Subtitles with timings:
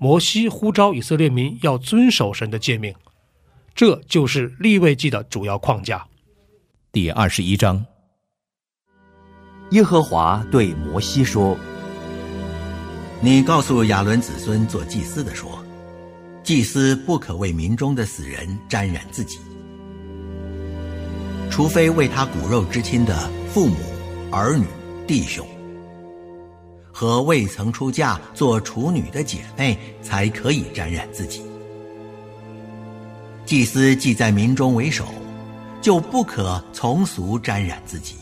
[0.00, 2.94] 摩西呼召以色列民要遵守神的诫命，
[3.74, 6.06] 这就是立位记的主要框架。
[6.92, 7.84] 第二十一章，
[9.70, 11.58] 耶和华对摩西说
[13.20, 15.58] ：“你告诉亚伦子孙做祭司的说，
[16.44, 19.40] 祭司不可为民中的死人沾染自己，
[21.50, 23.76] 除非为他骨肉之亲的父母、
[24.30, 24.64] 儿女、
[25.08, 25.44] 弟兄。”
[26.98, 31.40] 和未曾出嫁做处女的姐妹才可以沾染自己。
[33.46, 35.06] 祭司既在民中为首，
[35.80, 38.16] 就不可从俗沾染自己，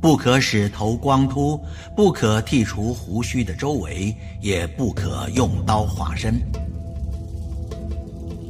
[0.00, 1.60] 不可使头光秃，
[1.96, 6.40] 不可剃除胡须的周围，也不可用刀划身。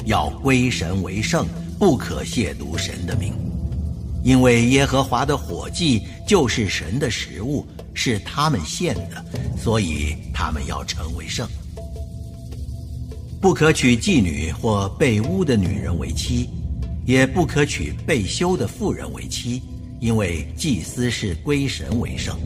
[0.05, 1.47] 要归神为圣，
[1.79, 3.33] 不可亵渎神的名，
[4.23, 7.67] 因为耶和华的火祭就是神的食物。
[8.01, 9.25] 是他们献的，
[9.61, 11.49] 所以他们要成为圣。
[13.41, 16.49] 不可娶妓女或被污的女人为妻，
[17.05, 19.61] 也不可娶被休的妇人为妻，
[19.99, 22.39] 因为祭司是归神为圣。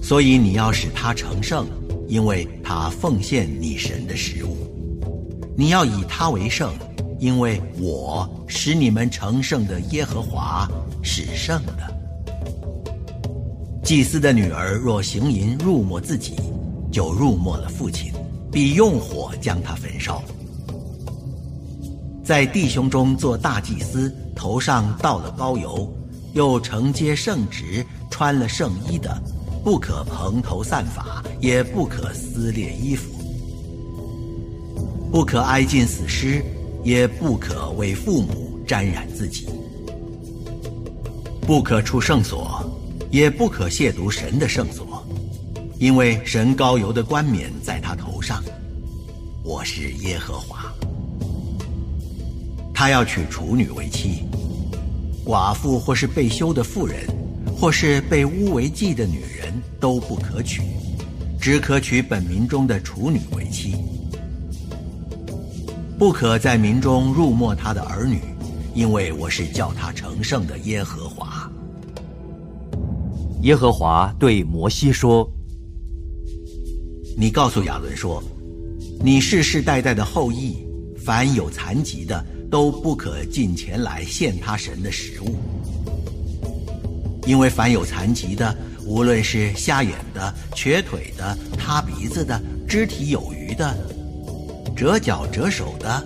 [0.00, 1.66] 所以你要使他成圣，
[2.06, 4.56] 因为他奉献你神的食物。
[5.56, 6.72] 你要以他为圣，
[7.18, 10.70] 因为我使你们成圣的耶和华
[11.02, 11.95] 是圣的。
[13.86, 16.34] 祭司的女儿若行淫入没自己，
[16.90, 18.12] 就入没了父亲，
[18.50, 20.20] 必用火将他焚烧。
[22.24, 25.88] 在弟兄中做大祭司，头上倒了膏油，
[26.32, 29.22] 又承接圣职，穿了圣衣的，
[29.62, 33.08] 不可蓬头散发，也不可撕裂衣服，
[35.12, 36.44] 不可挨近死尸，
[36.82, 39.46] 也不可为父母沾染自己，
[41.42, 42.68] 不可出圣所。
[43.10, 45.06] 也不可亵渎神的圣所，
[45.78, 48.42] 因为神高油的冠冕在他头上。
[49.42, 50.72] 我是耶和华。
[52.74, 54.24] 他要娶处女为妻，
[55.24, 57.06] 寡妇或是被休的妇人，
[57.58, 60.62] 或是被污为妓的女人都不可娶，
[61.40, 63.74] 只可娶本民中的处女为妻。
[65.98, 68.20] 不可在民中入没他的儿女，
[68.74, 71.35] 因为我是叫他成圣的耶和华。
[73.42, 75.30] 耶和华对摩西说
[77.16, 78.22] ：“你告诉亚伦说，
[79.00, 80.56] 你世世代代的后裔，
[80.96, 85.36] 凡有残疾的，都不可进前来献他神的食物，
[87.26, 93.76] 因为凡有残疾的，无论是瞎眼的、瘸腿的、塌鼻子的、肢体有余的、
[94.74, 96.04] 折脚折手的、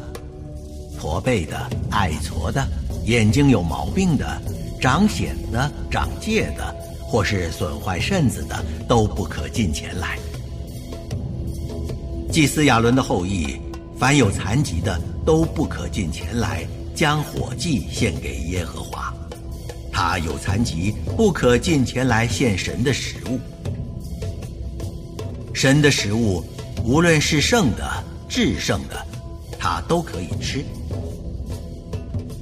[0.99, 1.57] 驼背的、
[1.93, 2.67] 矮矬的、
[3.07, 4.43] 眼睛有毛病的、
[4.81, 6.77] 长癣的、长疥的。”
[7.11, 10.17] 或是损坏肾子的，都不可进前来。
[12.31, 13.61] 祭司亚伦的后裔，
[13.99, 14.97] 凡有残疾的，
[15.27, 16.65] 都不可进前来，
[16.95, 19.13] 将火祭献给耶和华。
[19.91, 23.41] 他有残疾，不可进前来献神的食物。
[25.53, 26.45] 神的食物，
[26.85, 27.91] 无论是圣的、
[28.29, 29.05] 至圣的，
[29.59, 30.65] 他都可以吃，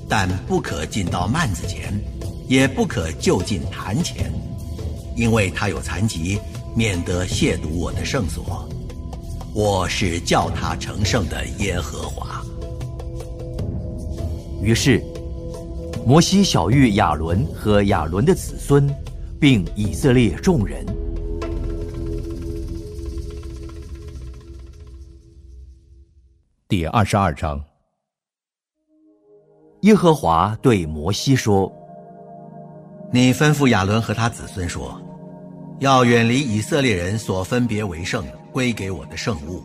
[0.06, 1.99] 但不可进到幔子前，
[2.47, 4.31] 也不可就近坛前。
[5.19, 6.38] 因为他有残疾，
[6.76, 8.69] 免得亵渎我的圣所。
[9.53, 12.41] 我是叫他成圣的耶和华。
[14.62, 15.03] 于是，
[16.06, 18.88] 摩西小谕亚伦和亚伦的子孙，
[19.41, 20.87] 并以色列众人。
[26.69, 27.61] 第二十二章，
[29.81, 31.73] 耶和华对摩西说
[33.11, 34.97] ：“你吩咐亚伦和他子孙说。”
[35.80, 39.62] 要远离以色列人所分别为圣，归给我的圣物，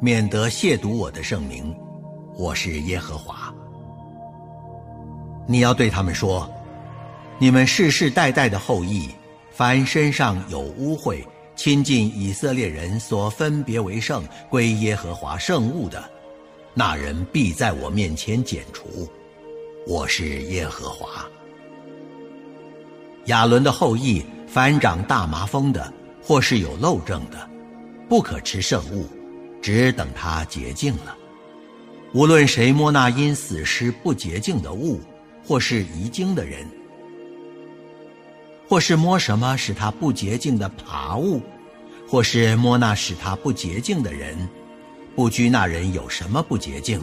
[0.00, 1.76] 免得亵渎我的圣名。
[2.34, 3.54] 我是耶和华。
[5.46, 6.50] 你要对他们说：
[7.38, 9.10] 你们世世代代的后裔，
[9.50, 11.22] 凡身上有污秽、
[11.54, 16.02] 亲近以色列人所分别为圣、归耶和华圣物的，
[16.72, 19.06] 那人必在我面前剪除。
[19.86, 21.26] 我是耶和华。
[23.26, 27.48] 亚伦的后裔，凡长大麻风的，或是有漏症的，
[28.08, 29.06] 不可吃圣物，
[29.62, 31.16] 只等他洁净了。
[32.12, 35.00] 无论谁摸那因死尸不洁净的物，
[35.46, 36.66] 或是遗精的人，
[38.68, 41.40] 或是摸什么使他不洁净的爬物，
[42.08, 44.36] 或是摸那使他不洁净的人，
[45.14, 47.00] 不拘那人有什么不洁净，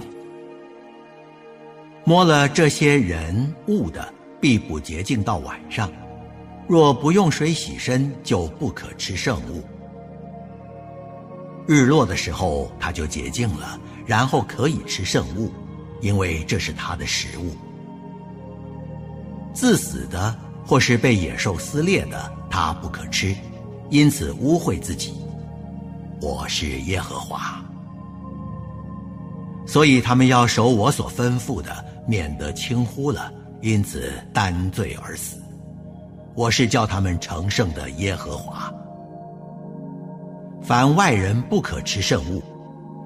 [2.03, 5.89] 摸了这些人物的，必不洁净到晚上。
[6.67, 9.63] 若不用水洗身，就不可吃圣物。
[11.65, 15.51] 日落的时候，他就洁净了，然后可以吃圣物，
[16.01, 17.55] 因为这是他的食物。
[19.53, 20.35] 自死的
[20.65, 23.33] 或是被野兽撕裂的，他不可吃，
[23.89, 25.13] 因此污秽自己。
[26.21, 27.63] 我是耶和华，
[29.65, 33.31] 所以他们要守我所吩咐的，免得轻忽了，
[33.61, 35.37] 因此担罪而死。
[36.37, 38.71] 我是叫他们成圣的耶和华。
[40.61, 42.43] 凡外人不可吃圣物，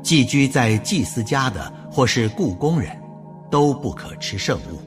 [0.03, 2.93] 寄居在祭司家的或是雇工人，
[3.49, 4.81] 都不可吃圣物。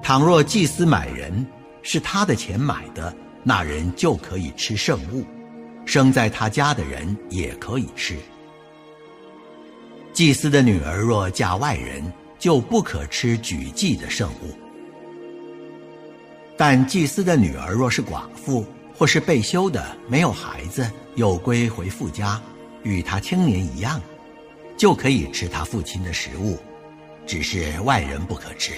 [0.00, 1.44] 倘若祭司买人
[1.82, 3.12] 是他的钱买的，
[3.42, 5.24] 那人就可以吃圣物；
[5.84, 8.16] 生在他家的人也可以吃。
[10.12, 14.63] 祭司的女儿若嫁外人，就不可吃举祭的圣物。
[16.56, 18.64] 但祭司的女儿若是寡妇，
[18.96, 22.40] 或是被休的，没有孩子，又归回父家，
[22.82, 24.00] 与他青年一样，
[24.76, 26.56] 就可以吃他父亲的食物，
[27.26, 28.72] 只是外人不可吃。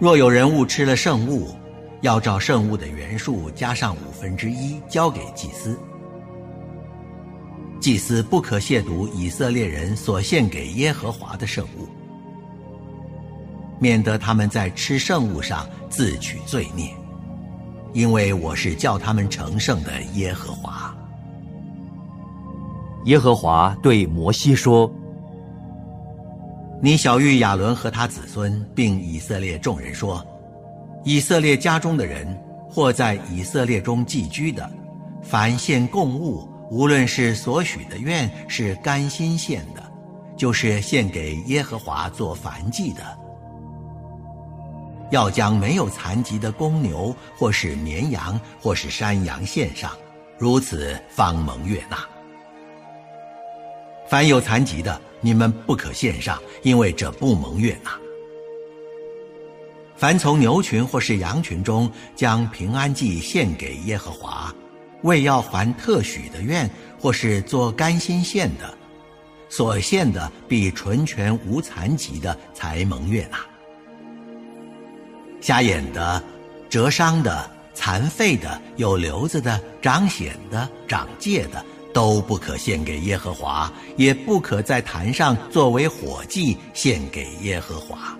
[0.00, 1.54] 若有人误吃了圣物，
[2.00, 5.78] 要照圣物的原数加上五分之一，交给祭司。
[7.78, 11.88] 祭司不可亵渎以色列人所献给耶和华的圣物。
[13.80, 16.94] 免得他们在吃圣物上自取罪孽，
[17.94, 20.94] 因为我是叫他们成圣的耶和华。
[23.06, 24.92] 耶和华对摩西说
[26.82, 30.22] ：“你小玉亚伦和他子孙，并以色列众人说：
[31.02, 32.38] 以色列家中的人，
[32.68, 34.70] 或在以色列中寄居的，
[35.22, 39.82] 凡献供物，无论是所许的愿，是甘心献的，
[40.36, 43.00] 就是献给耶和华做燔祭的。”
[45.10, 49.90] 要将没有残疾的公牛，或是绵羊，或是山羊献上，
[50.38, 51.98] 如此方蒙悦纳。
[54.08, 57.92] 凡有残疾的，你们不可献上，因为这不蒙悦纳。
[59.96, 64.52] 凡从牛群或是羊群中将平安祭献给耶和华，
[65.02, 68.76] 为要还特许的愿，或是做甘心献的，
[69.48, 73.38] 所献的必纯全无残疾的，才蒙悦纳。
[75.40, 76.22] 瞎眼的、
[76.68, 88.16] 折伤的、残废的、有瘤子的、长癣的、长疥的，都不可献给耶和华，也不可在坛上作为火祭献给耶和华。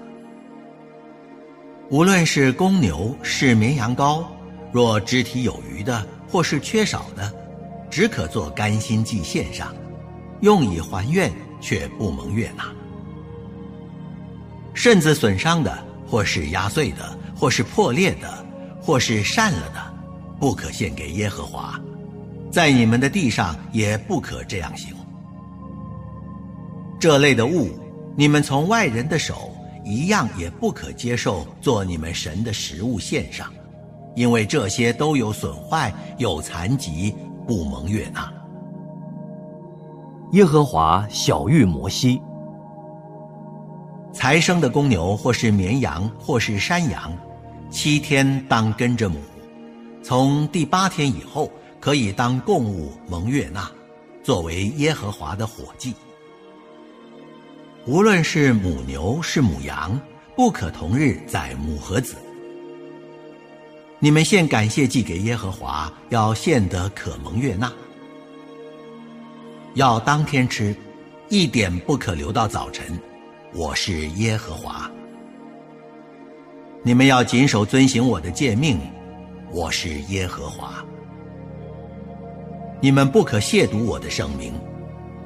[1.91, 4.25] 无论是公牛，是绵羊羔，
[4.73, 7.33] 若肢体有余的，或是缺少的，
[7.91, 9.75] 只可做甘心祭献上，
[10.41, 12.65] 用以还愿，却不蒙悦纳。
[14.73, 15.90] 肾子损伤的。
[16.11, 18.45] 或是压碎的，或是破裂的，
[18.83, 19.81] 或是散了的，
[20.41, 21.81] 不可献给耶和华，
[22.51, 24.93] 在你们的地上也不可这样行。
[26.99, 27.71] 这类的物，
[28.17, 29.53] 你们从外人的手
[29.85, 33.47] 一样也不可接受做你们神的食物献上，
[34.17, 37.15] 因为这些都有损坏、有残疾，
[37.47, 38.31] 不蒙悦纳。
[40.33, 42.21] 耶和华小谕摩西。
[44.13, 47.17] 才生的公牛，或是绵羊，或是山羊，
[47.71, 49.19] 七天当跟着母，
[50.03, 53.71] 从第八天以后，可以当供物蒙悦纳，
[54.23, 55.95] 作为耶和华的火祭。
[57.87, 59.99] 无论是母牛是母羊，
[60.37, 62.17] 不可同日宰母和子。
[63.99, 67.73] 你们献感谢祭给耶和华，要献得可蒙悦纳，
[69.75, 70.75] 要当天吃，
[71.29, 72.99] 一点不可留到早晨。
[73.53, 74.89] 我是耶和华，
[76.85, 78.79] 你们要谨守遵行我的诫命。
[79.51, 80.85] 我是耶和华。
[82.81, 84.53] 你们不可亵渎我的圣名。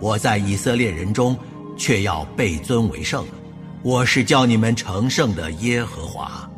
[0.00, 1.36] 我在以色列人中，
[1.76, 3.26] 却要被尊为圣。
[3.82, 6.50] 我是叫你们成圣的耶和华，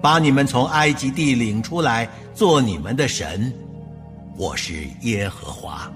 [0.00, 3.52] 把你们从埃及地领出来，做你们的神。
[4.38, 5.92] 我是耶和华。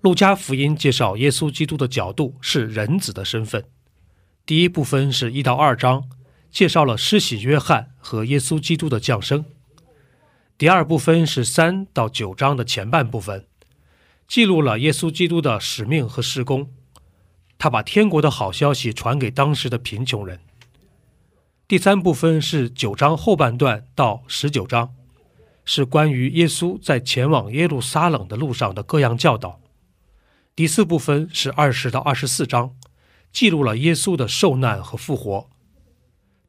[0.00, 3.64] 路加福音介绍耶稣基督的角度是人子的身份。
[4.46, 6.08] 第一部分是一到二章，
[6.50, 9.44] 介绍了施洗约翰和耶稣基督的降生。
[10.56, 13.46] 第二部分是三到九章的前半部分，
[14.26, 16.70] 记录了耶稣基督的使命和施工。
[17.58, 20.40] 他把天国的好消息传给当时的贫穷人。
[21.68, 24.94] 第三部分是九章后半段到十九章，
[25.66, 29.60] 是关于耶稣在前往耶路撒冷的路上的各样教导。
[30.60, 32.76] 第四部分是二十到二十四章，
[33.32, 35.48] 记录了耶稣的受难和复活。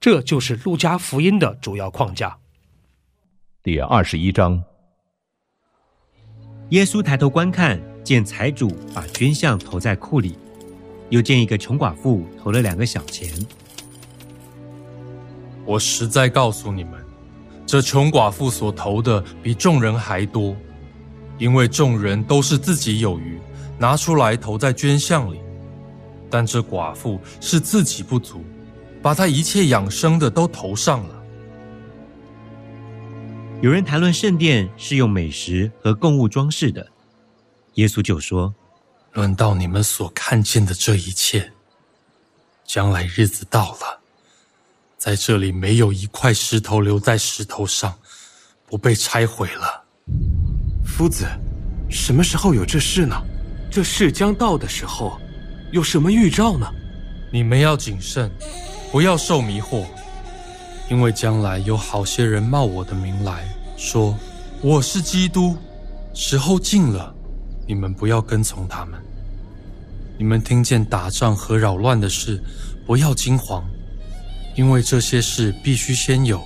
[0.02, 2.38] 这就是路加福音的主要框架。
[3.64, 4.62] 第二十一章，
[6.72, 10.38] 耶稣抬头观看，见财主把捐项投在库里，
[11.10, 13.34] 又见一个穷寡妇投了两个小钱。
[15.66, 17.02] 我实在告诉你们，
[17.66, 20.54] 这穷寡妇所投的比众人还多，
[21.38, 23.40] 因为众人都是自己有余。
[23.82, 25.42] 拿出来投在捐项里，
[26.30, 28.46] 但这寡妇是自己不足，
[29.02, 31.24] 把她一切养生的都投上了。
[33.60, 36.88] 有人谈论圣殿是用美食和供物装饰的，
[37.74, 38.54] 耶稣就说
[39.14, 41.52] ：“论到你们所看见的这一切，
[42.64, 44.00] 将来日子到了，
[44.96, 47.98] 在这里没有一块石头留在石头上，
[48.68, 49.84] 不被拆毁了。”
[50.86, 51.26] 夫子，
[51.90, 53.20] 什么时候有这事呢？
[53.72, 55.18] 这事将到的时候，
[55.72, 56.68] 有什么预兆呢？
[57.32, 58.30] 你们要谨慎，
[58.92, 59.86] 不要受迷惑，
[60.90, 63.48] 因为将来有好些人冒我的名来
[63.78, 64.14] 说
[64.62, 65.56] 我是基督，
[66.14, 67.16] 时候近了，
[67.66, 69.00] 你们不要跟从他们。
[70.18, 72.44] 你们听见打仗和扰乱的事，
[72.86, 73.64] 不要惊慌，
[74.58, 76.44] 因为这些事必须先有，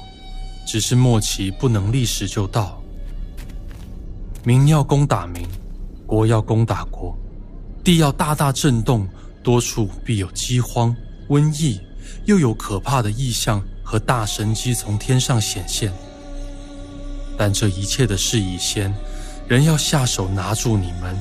[0.67, 2.79] 只是末期不能立时就到。
[4.44, 5.44] 民要攻打民。
[6.06, 7.18] 国要攻打国，
[7.84, 9.08] 地要大大震动，
[9.44, 10.96] 多处必有饥荒、
[11.30, 11.80] 瘟疫，
[12.26, 15.92] 又有可怕的异象和大神机从天上显现。
[17.38, 18.94] 但这一切的事已先，
[19.48, 21.18] 人要下手拿住你们，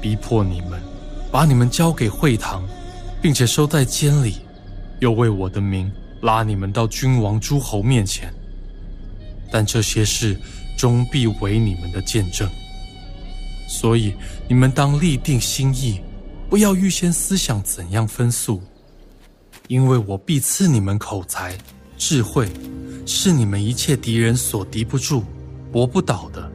[0.00, 0.80] 逼迫你们，
[1.30, 2.66] 把你们交给会堂，
[3.20, 4.36] 并且收在监里，
[5.00, 5.92] 又为我的名
[6.22, 8.32] 拉你们到君王、诸侯面前。
[9.50, 10.38] 但这些事
[10.76, 12.48] 终必为你们的见证。
[13.68, 14.14] 所以
[14.48, 16.00] 你们当立定心意，
[16.48, 18.62] 不要预先思想怎样分诉，
[19.68, 21.56] 因为我必赐你们口才、
[21.98, 22.48] 智慧，
[23.04, 25.22] 是你们一切敌人所敌不住、
[25.70, 26.50] 搏不倒的。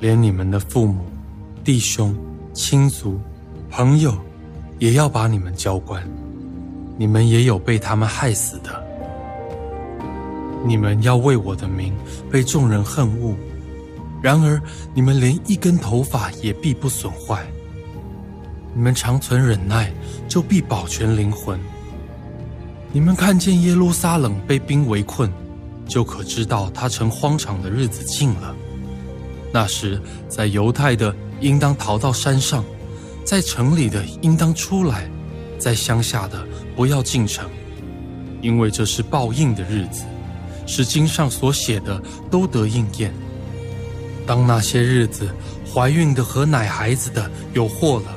[0.00, 1.04] 连你们的父母、
[1.64, 2.16] 弟兄、
[2.54, 3.20] 亲族、
[3.68, 4.16] 朋友，
[4.78, 6.08] 也要把你们交官。
[6.96, 8.84] 你们也有被他们害死的。
[10.64, 11.92] 你们要为我的名
[12.30, 13.34] 被众人恨恶。
[14.20, 14.60] 然而，
[14.94, 17.46] 你们连一根头发也必不损坏。
[18.74, 19.92] 你们长存忍耐，
[20.28, 21.58] 就必保全灵魂。
[22.92, 25.30] 你们看见耶路撒冷被兵围困，
[25.86, 28.54] 就可知道他成荒场的日子近了。
[29.52, 32.64] 那时，在犹太的应当逃到山上，
[33.24, 35.08] 在城里的应当出来，
[35.58, 37.48] 在乡下的不要进城，
[38.42, 40.04] 因为这是报应的日子，
[40.66, 43.12] 使经上所写的都得应验。
[44.28, 45.34] 当那些日子，
[45.72, 48.14] 怀孕的和奶孩子的有祸了，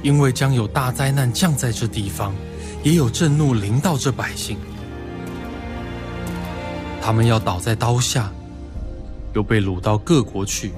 [0.00, 2.32] 因为将有大灾难降在这地方，
[2.84, 4.56] 也有震怒临到这百姓。
[7.00, 8.30] 他们要倒在刀下，
[9.34, 10.72] 又被掳到各国去。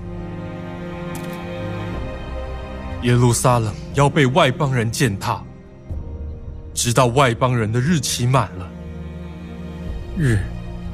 [3.03, 5.45] 耶路撒冷要被外邦人践踏，
[6.73, 8.67] 直到外邦人的日期满了。
[10.17, 10.39] 日、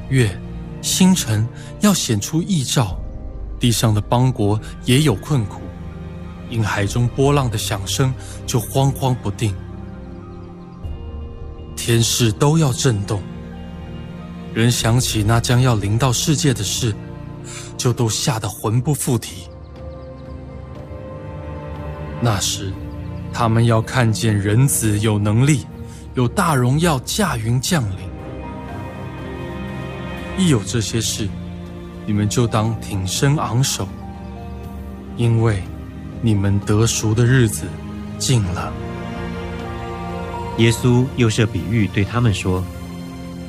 [0.09, 0.37] 月、
[0.81, 1.47] 星辰
[1.79, 3.00] 要显出异兆。
[3.61, 5.61] 地上的邦国也有困苦，
[6.49, 8.11] 因海中波浪的响声
[8.47, 9.55] 就慌慌不定，
[11.75, 13.21] 天势都要震动。
[14.53, 16.93] 人想起那将要临到世界的事，
[17.77, 19.47] 就都吓得魂不附体。
[22.19, 22.73] 那时，
[23.31, 25.65] 他们要看见人子有能力，
[26.15, 28.09] 有大荣耀驾云降临。
[30.37, 31.29] 一有这些事。
[32.05, 33.87] 你们就当挺身昂首，
[35.17, 35.61] 因为
[36.21, 37.65] 你们得赎的日子
[38.17, 38.71] 近了。
[40.57, 42.63] 耶稣又设比喻对他们说：“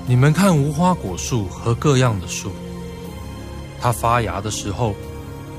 [0.06, 2.52] 你们看无花果树和各样的树，
[3.80, 4.94] 它发芽的时候，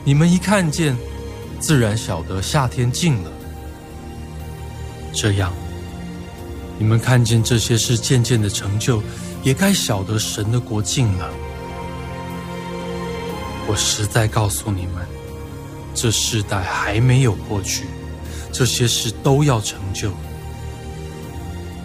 [0.04, 0.96] 你们一看见，
[1.60, 3.32] 自然晓得夏天近了。
[5.12, 5.52] 这样，
[6.80, 9.04] 你们看见这些事渐渐的成就，
[9.44, 11.30] 也该晓得神的国近了。
[13.68, 15.06] 我实在告诉你们，
[15.94, 17.86] 这世代还没有过去，
[18.52, 20.12] 这些事都要成就。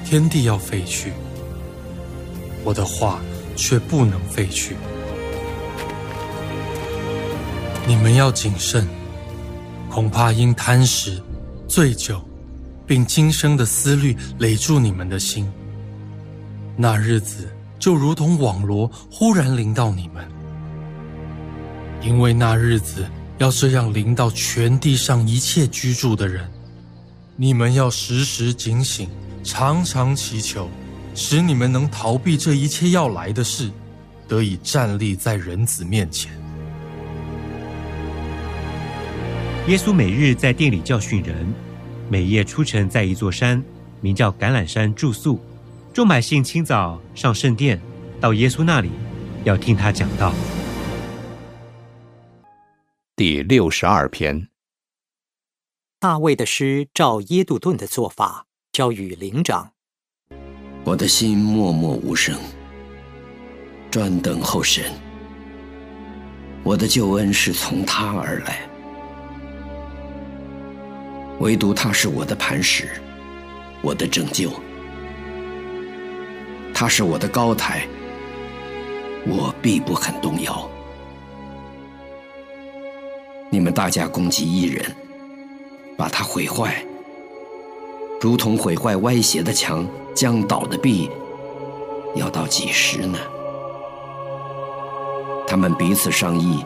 [0.04, 1.12] 天地要废去。
[2.64, 3.20] 我的话
[3.56, 4.76] 却不能废去。
[7.87, 8.87] 你们要谨慎，
[9.88, 11.23] 恐怕因贪食、
[11.68, 12.20] 醉酒，
[12.87, 15.50] 并今生的思虑累住你们的心。
[16.76, 20.28] 那日子就如同网罗忽然临到你们，
[22.00, 23.04] 因为那日子
[23.38, 26.48] 要这样临到全地上一切居住的人。
[27.36, 29.08] 你们要时时警醒，
[29.42, 30.68] 常常祈求。
[31.14, 33.68] 使你们能逃避这一切要来的事，
[34.28, 36.30] 得以站立在人子面前。
[39.66, 41.52] 耶稣每日在店里教训人，
[42.08, 43.60] 每夜出城在一座山，
[44.00, 45.40] 名叫橄榄山住宿。
[45.92, 47.80] 众百姓清早上圣殿，
[48.20, 48.90] 到耶稣那里，
[49.42, 50.32] 要听他讲道。
[53.18, 54.46] 第六十二篇，
[55.98, 59.72] 大卫的诗照耶杜顿的做法，交与灵长。
[60.84, 62.38] 我的心默默无声，
[63.90, 64.84] 专等候神。
[66.62, 68.70] 我的救恩是从他而来，
[71.40, 72.88] 唯独他是我的磐石，
[73.82, 74.48] 我的拯救。
[76.72, 77.85] 他是我的高台，
[79.26, 80.70] 我必不肯动摇。
[83.50, 84.84] 你们大家攻击一人，
[85.96, 86.84] 把他毁坏。
[88.20, 91.08] 如同毁坏歪斜的墙、将倒的壁，
[92.14, 93.18] 要到几时呢？
[95.46, 96.62] 他们彼此商议，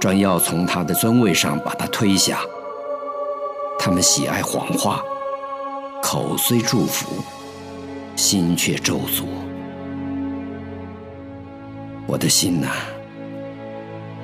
[0.00, 2.40] 专要从他的尊位上把他推下。
[3.78, 5.04] 他们喜爱谎话，
[6.02, 7.22] 口虽祝福，
[8.16, 9.24] 心却咒诅。
[12.08, 12.68] 我的心呐，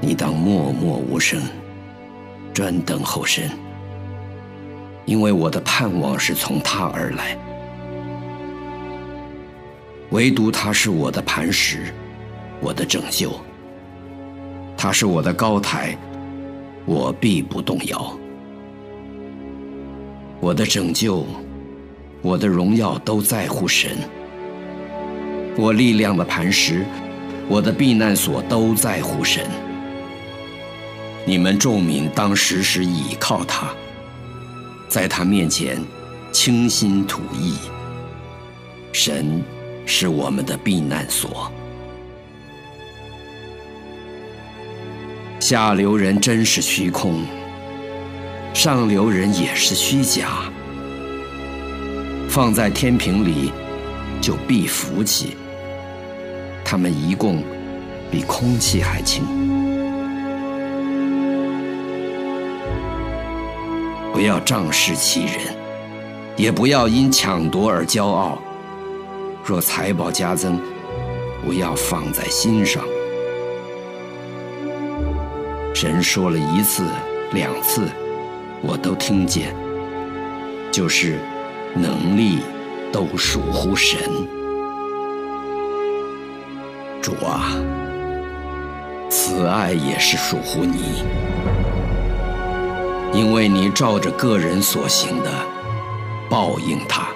[0.01, 1.41] 你当默默无声，
[2.53, 3.51] 专等候神。
[5.07, 7.37] 因为我的盼望是从他而来，
[10.11, 11.93] 唯独他是我的磐石，
[12.61, 13.33] 我的拯救。
[14.77, 15.97] 他是我的高台，
[16.87, 18.17] 我必不动摇。
[20.39, 21.27] 我的拯救，
[22.23, 23.99] 我的荣耀都在乎神。
[25.57, 26.85] 我力量的磐石，
[27.49, 29.45] 我的避难所都在乎神。
[31.27, 33.71] 你们众民当时时倚靠他。
[34.89, 35.81] 在他面前，
[36.33, 37.55] 倾心吐意。
[38.93, 39.43] 神
[39.87, 41.51] 是我们的避难所。
[45.39, 47.25] 下流人真是虚空，
[48.53, 50.51] 上流人也是虚假。
[52.29, 53.53] 放在天平里，
[54.21, 55.37] 就必浮起。
[56.65, 57.43] 他们一共
[58.11, 59.25] 比空气还轻。
[64.21, 65.57] 不要仗势欺人，
[66.37, 68.37] 也不要因抢夺而骄傲。
[69.43, 70.61] 若财宝加增，
[71.43, 72.85] 不要放在心上。
[75.75, 76.85] 神说了一次、
[77.33, 77.89] 两次，
[78.61, 79.57] 我都听见，
[80.71, 81.19] 就是
[81.75, 82.41] 能力
[82.93, 83.99] 都属乎神。
[87.01, 87.57] 主啊，
[89.09, 91.05] 慈爱也是属乎你。
[93.13, 95.31] 因为你照着个人所行的
[96.31, 97.09] 报应他。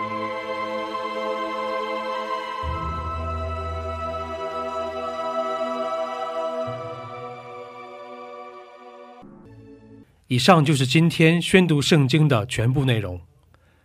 [10.26, 13.20] 以上就是今天宣读圣经的全部内容。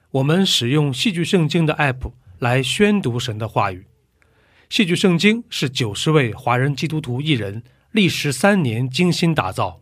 [0.10, 3.86] 我们使用戏剧圣经的 App 来宣读神的话语。
[4.68, 9.82] 戏剧圣经是九十位华人基督徒艺人历时三年精心打造。